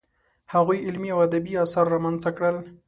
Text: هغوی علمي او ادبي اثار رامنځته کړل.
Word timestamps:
هغوی 0.53 0.77
علمي 0.87 1.09
او 1.15 1.19
ادبي 1.27 1.53
اثار 1.65 1.85
رامنځته 1.95 2.29
کړل. 2.37 2.57